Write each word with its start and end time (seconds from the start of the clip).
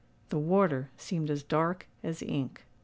The 0.29 0.39
water 0.39 0.89
seemed 0.97 1.29
as 1.29 1.43
dark 1.43 1.85
as 2.01 2.23
ink. 2.23 2.63